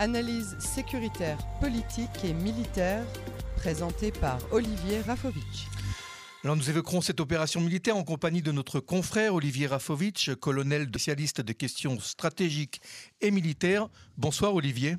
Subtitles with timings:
[0.00, 3.02] Analyse sécuritaire, politique et militaire,
[3.56, 5.66] présentée par Olivier Rafovitch.
[6.44, 11.40] Alors nous évoquerons cette opération militaire en compagnie de notre confrère Olivier Rafovitch, colonel spécialiste
[11.40, 12.80] de questions stratégiques
[13.20, 13.88] et militaires.
[14.16, 14.96] Bonsoir Olivier.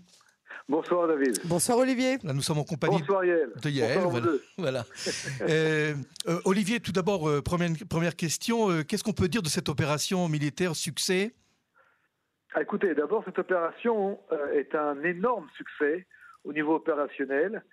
[0.67, 1.39] Bonsoir David.
[1.45, 2.17] Bonsoir Olivier.
[2.23, 3.49] Là nous sommes en compagnie Bonsoir Yael.
[3.63, 3.93] de Yael.
[3.95, 4.25] Bonsoir voilà.
[4.25, 4.43] vous deux.
[4.57, 4.85] Voilà.
[5.41, 5.95] Euh,
[6.27, 8.69] euh, Olivier, tout d'abord, euh, première, première question.
[8.69, 11.33] euh, Qu'est-ce qu'on peut dire de cette opération militaire succès?
[12.57, 16.05] Écoutez, d'abord, cette opération euh, est un énorme succès
[16.43, 17.63] au niveau opérationnel.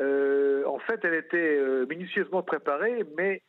[0.00, 3.42] Euh, en fait, elle était euh, minutieusement préparée, mais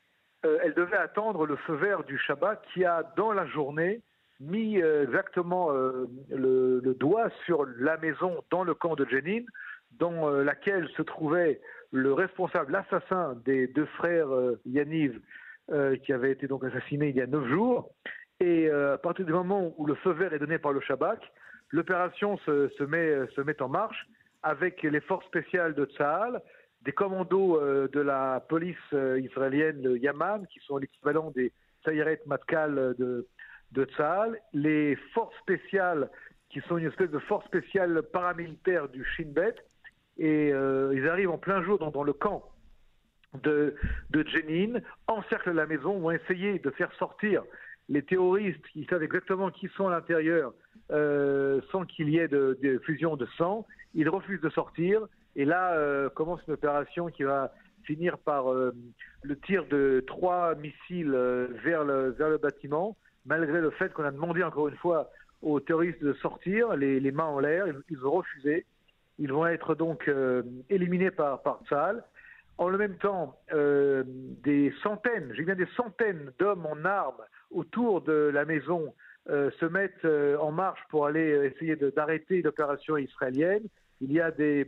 [0.62, 4.02] elle devait attendre le feu vert du Shabbat qui a, dans la journée,
[4.42, 9.44] mis exactement le, doigt sur la maison dans le camp de Jenin,
[9.92, 11.62] dans laquelle se trouvait
[11.94, 14.28] le responsable, l'assassin des deux frères
[14.66, 15.22] Yaniv,
[16.04, 17.90] qui avait été donc assassiné il y a neuf jours.
[18.40, 21.20] Et euh, à partir du moment où le feu vert est donné par le Shabak,
[21.70, 24.08] l'opération se, met, en marche
[24.42, 26.42] avec les forces spéciales de Tsahal,
[26.82, 31.54] des commandos euh, de la police euh, israélienne, le Yaman, qui sont l'équivalent des
[31.86, 33.28] Sayeret Matkal de,
[33.72, 33.88] de
[34.54, 36.10] les forces spéciales,
[36.50, 39.56] qui sont une espèce de force spéciale paramilitaire du Shin Bet,
[40.18, 42.44] et ils arrivent en plein jour dans, dans le camp
[43.42, 43.76] de,
[44.12, 47.44] de Jenin, encerclent la maison, vont essayer de faire sortir
[47.90, 50.54] les terroristes qui savent exactement qui sont à l'intérieur
[50.92, 53.66] euh, sans qu'il y ait de, de fusion de sang.
[53.94, 55.02] Ils refusent de sortir
[55.36, 57.54] et là euh, commence une opération qui va
[57.84, 58.74] finir par euh,
[59.24, 61.12] le tir de trois missiles
[61.64, 65.10] vers, le, bâtiment, malgré le fait qu'on a demandé encore une fois
[65.42, 68.66] aux terroristes de sortir, les, mains en l'air, ils, ils ont refusé.
[69.20, 70.10] Ils vont être donc
[70.70, 71.62] éliminés par, par.
[72.58, 77.22] En le même temps, des centaines, j'ai bien des centaines d'hommes en armes
[77.54, 78.94] autour de la maison
[79.30, 83.64] euh, se mettent euh, en marche pour aller euh, essayer d'arrêter l'opération israélienne.
[84.02, 84.68] Il y a des,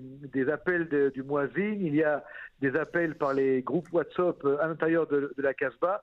[0.49, 2.23] appels de- du Moisin, il y a
[2.61, 6.01] des appels par les groupes WhatsApp à l'intérieur de, la Casbah.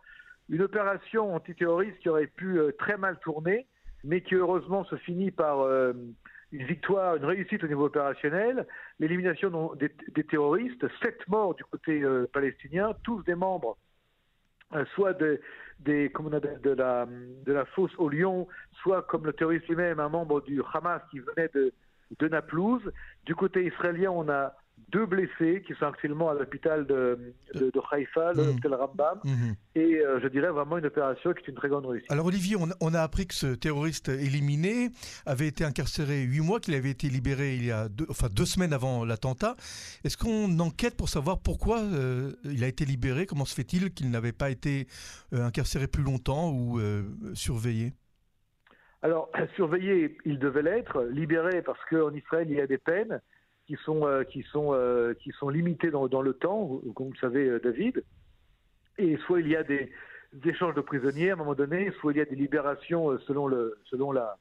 [0.50, 3.66] Une opération antiterroriste qui aurait pu très mal tourner,
[4.04, 8.66] mais qui heureusement se finit par une victoire, une réussite au niveau opérationnel,
[8.98, 12.04] l'élimination des, terroristes, sept morts du côté
[12.34, 13.78] palestinien, tous des membres
[14.94, 15.40] soit de,
[15.84, 18.46] des, on de, la, de la fosse au lion,
[18.82, 21.72] soit comme le terroriste lui-même, un membre du Hamas qui venait de,
[22.18, 22.82] de Naplouse.
[23.26, 24.54] Du côté israélien, on a
[24.92, 28.36] deux blessés qui sont actuellement à l'hôpital de, de, de Haïfa, Mhm.
[28.46, 29.54] l'hôpital Rambam, Mhm.
[29.74, 32.10] et euh, je dirais vraiment une opération qui est une très grande réussite.
[32.12, 34.90] Alors Olivier, on, on a appris que ce terroriste éliminé
[35.26, 38.44] avait été incarcéré huit mois, qu'il avait été libéré il y a deux, enfin, deux
[38.44, 39.56] semaines avant l'attentat.
[40.04, 43.26] Est-ce qu'on enquête pour savoir pourquoi euh, il a été libéré?
[43.26, 44.86] Comment se fait-il qu'il n'avait pas été
[45.32, 46.80] euh, incarcéré plus longtemps ou
[47.34, 47.92] surveillé?
[49.02, 53.20] Alors, surveillé, il devait l'être, libéré parce qu'en Israël, il y a des peines
[53.72, 57.12] qui sont, euh, qui sont, euh, qui sont limitées dans, dans le temps, comme vous
[57.14, 58.04] le savez, euh, David.
[58.98, 59.90] Et soit il y a des,
[60.44, 63.78] échanges de prisonniers à un moment donné, soit il y a des libérations selon, le,
[63.84, 64.36] selon la,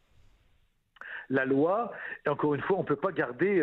[1.29, 1.93] la loi.
[2.25, 3.61] Et encore une fois, on ne peut pas garder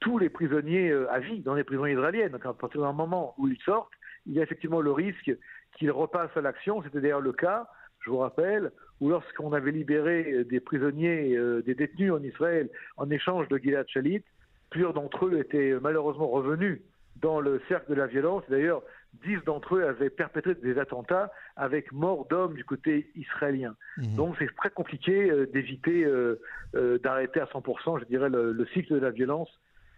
[0.00, 2.32] tous les prisonniers à vie dans les prisons israéliennes.
[2.32, 3.92] Donc, à partir d'un moment où ils sortent,
[4.26, 5.32] il y a effectivement le risque
[5.76, 6.82] qu'ils repassent à l'action.
[6.82, 7.68] C'était d'ailleurs le cas,
[8.00, 13.46] je vous rappelle, où lorsqu'on avait libéré des prisonniers, des détenus en Israël en échange
[13.48, 14.24] de Gilad Shalit,
[14.70, 16.80] plusieurs d'entre eux étaient malheureusement revenus
[17.20, 18.42] dans le cercle de la violence.
[18.48, 18.82] D'ailleurs,
[19.24, 23.76] dix d'entre eux avaient perpétré des attentats avec mort d'hommes du côté israélien.
[23.98, 24.14] Mhm.
[24.16, 26.40] Donc c'est très compliqué euh, d'éviter euh,
[26.74, 29.48] euh, d'arrêter à 100%, je dirais, le, le cycle de la violence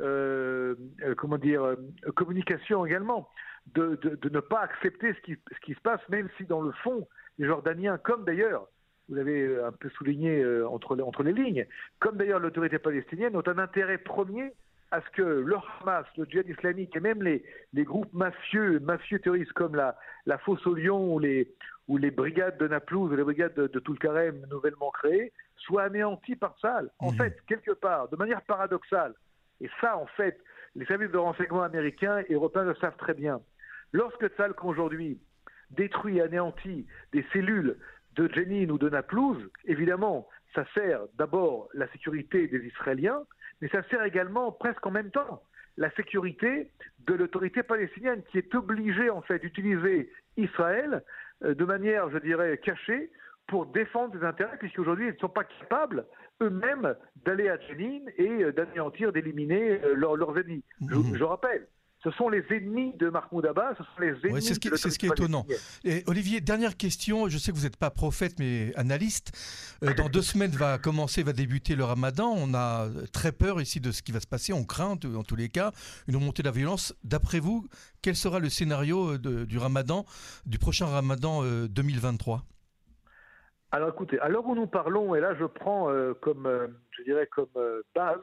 [0.00, 1.76] euh, euh, comment dire, euh,
[2.16, 3.28] communication également,
[3.74, 3.98] de,
[4.28, 5.20] ne pas accepter ce
[5.60, 7.06] qui, se passe, même si dans le fond,
[7.38, 8.66] les Jordaniens, comme d'ailleurs,
[9.08, 11.66] vous avez un peu souligné les, entre les lignes,
[11.98, 14.52] comme d'ailleurs l'autorité palestinienne, ont un intérêt premier
[14.90, 19.20] à ce que le Hamas, le djihad islamique et même les, les groupes mafieux, mafieux
[19.20, 19.96] terroristes comme la,
[20.26, 21.54] la Fosse au Lion ou les,
[21.88, 26.36] ou les brigades de Naplouse ou les brigades de, de Toulkarem nouvellement créées soient anéantis
[26.36, 26.90] par Tsahal.
[26.98, 27.16] En mmh.
[27.16, 29.14] fait, quelque part, de manière paradoxale,
[29.60, 30.40] et ça, en fait,
[30.74, 33.40] les services de renseignement américains et européens le savent très bien.
[33.92, 35.20] Lorsque Tsahal, aujourd'hui,
[35.70, 37.76] détruit et anéantit des cellules
[38.16, 43.22] de Jenin ou de Naplouse, évidemment, ça sert d'abord la sécurité des Israéliens,
[43.60, 45.42] mais ça sert également presque en même temps
[45.76, 46.70] la sécurité
[47.06, 51.02] de l'autorité palestinienne qui est obligée en fait d'utiliser Israël
[51.44, 53.10] euh, de manière, je dirais, cachée
[53.46, 56.06] pour défendre des intérêts, puisqu'aujourd'hui ils ne sont pas capables
[56.40, 60.64] eux-mêmes d'aller à Jenin et euh, d'anéantir, d'éliminer euh, leurs ennemis.
[60.88, 61.22] je, mmh.
[61.24, 61.66] rappelle,
[62.02, 65.06] ce sont les ennemis de Mahmoud Abbas, ce sont les ennemis c'est ce, ce qui
[65.06, 65.44] est étonnant.
[65.84, 69.32] Et Olivier, dernière question, je sais que vous n'êtes pas prophète mais analyste.
[69.84, 72.32] Euh, dans deux semaines va commencer, va débuter le ramadan.
[72.36, 75.36] On a très peur ici de ce qui va se passer, on craint en tous
[75.36, 75.72] les cas
[76.08, 76.94] une montée de la violence.
[77.04, 77.66] D'après vous,
[78.02, 80.06] quel sera le scénario euh, du ramadan,
[80.46, 82.40] du prochain ramadan 2023 euh,
[83.72, 85.86] alors écoutez, à l'heure où nous parlons, et là je prends
[86.20, 86.48] comme,
[86.90, 87.46] je dirais comme
[87.94, 88.18] base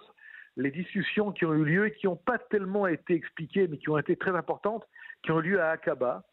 [0.57, 3.89] les discussions qui ont eu lieu et qui n'ont pas tellement été expliquées, mais qui
[3.89, 4.85] ont été très importantes,
[5.23, 6.23] qui ont eu lieu à Aqaba,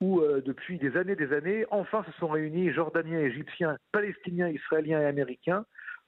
[0.00, 5.00] où euh, depuis des années des années, enfin se sont réunis Jordaniens, Égyptiens, Palestiniens, Israéliens
[5.00, 5.64] et Américains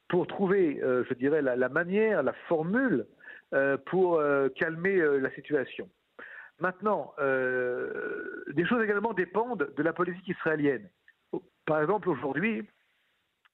[0.08, 3.06] pour trouver, euh, je dirais, la, manière, la formule
[3.55, 4.23] euh, pour
[4.55, 5.88] calmer la situation.
[6.59, 10.88] Maintenant, des choses également dépendent de la politique israélienne.
[11.67, 12.67] Par exemple, aujourd'hui,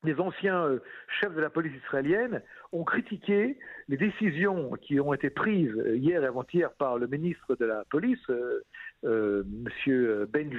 [0.04, 0.82] les anciens euh,
[1.20, 3.58] chefs de la police israélienne ont critiqué
[3.88, 8.19] les décisions qui ont été prises hier et avant-hier par le ministre de la police,
[8.31, 8.64] euh,
[9.04, 9.44] euh,
[9.87, 10.26] M.
[10.32, 10.50] Ben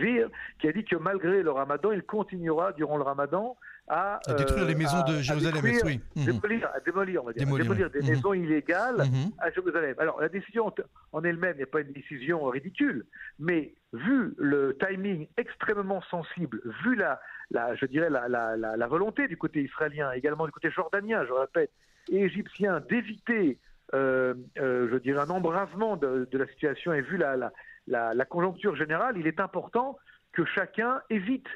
[0.59, 3.57] qui a dit que malgré le ramadan, il continuera durant le ramadan
[3.89, 5.99] à, détruire les maisons de Jérusalem, oui.
[6.15, 6.25] Mhm.
[6.25, 8.09] démolir, à démolir, on va dire, démolir, des mhm.
[8.09, 9.31] maisons illégales mhm.
[9.39, 9.95] à Jérusalem.
[9.97, 10.73] Alors la décision
[11.11, 13.05] en elle-même n'est pas une décision ridicule,
[13.39, 17.19] mais vu le timing extrêmement sensible, vu la,
[17.51, 21.33] la je dirais la, la, la, volonté du côté israélien, également du côté jordanien, je
[21.33, 21.71] répète,
[22.11, 23.59] et égyptien d'éviter,
[23.93, 27.51] euh, euh, je dirais, un embrasement de, de, la situation et vu la,
[27.87, 29.97] la conjoncture générale, il est important
[30.31, 31.47] que chacun évite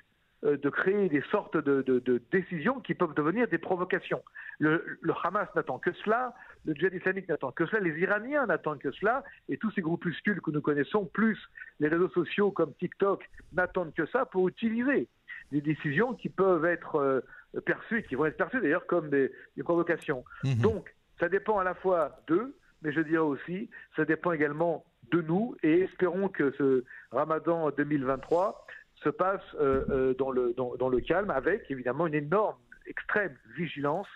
[0.45, 4.21] euh, de créer des sortes de, décisions qui peuvent devenir des provocations.
[4.59, 8.91] Le, Hamas n'attend que cela, le djihad islamique n'attend que cela, les Iraniens n'attendent que
[8.91, 11.39] cela, et tous ces groupuscules que nous connaissons, plus
[11.79, 15.07] les réseaux sociaux comme TikTok, n'attendent que ça pour utiliser
[15.51, 17.21] des décisions qui peuvent être euh,
[17.65, 19.31] perçues, qui vont être perçues d'ailleurs comme des,
[19.63, 20.23] provocations.
[20.43, 20.55] Mhm.
[20.55, 25.21] Donc, ça dépend à la fois d'eux, mais je dirais aussi, ça dépend également de
[25.21, 30.99] nous, et espérons que ce Ramadan 2023 se passe euh, euh, dans, le, dans, le
[30.99, 34.07] calme, avec évidemment une énorme extrême vigilance,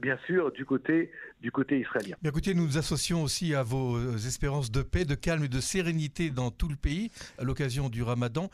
[0.00, 1.10] bien sûr, du côté,
[1.40, 2.16] du côté israélien.
[2.22, 5.48] Bien, écoutez, nous nous associons aussi à vos euh, espérances de paix, de calme et
[5.48, 8.50] de sérénité dans tout le pays à l'occasion du ramadan.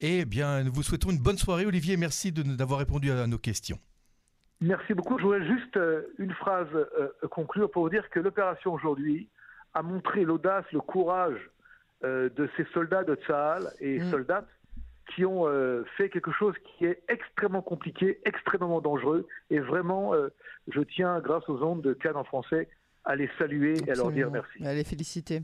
[0.00, 1.66] Et bien, nous vous souhaitons une bonne soirée.
[1.66, 3.78] Olivier, merci d'avoir répondu à nos questions.
[4.60, 5.18] Merci beaucoup.
[5.18, 5.78] Je voudrais juste
[6.18, 6.68] une phrase
[7.30, 9.28] conclure pour vous dire que l'opération aujourd'hui
[9.72, 11.38] a montré l'audace, le courage
[12.02, 14.10] de ces soldats de Tsahal et mm.
[14.10, 14.48] soldates
[15.14, 19.26] qui ont euh, fait quelque chose qui est extrêmement compliqué, extrêmement dangereux.
[19.50, 20.28] Et vraiment, euh,
[20.72, 22.68] je tiens, grâce aux ondes de Cannes en français,
[23.04, 24.64] à les saluer et à leur dire merci.
[24.64, 25.40] À les féliciter.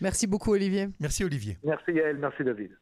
[0.00, 0.88] Merci beaucoup, Olivier.
[1.00, 1.56] Merci, Olivier.
[1.64, 2.18] Merci, Yael.
[2.18, 2.76] Merci, David.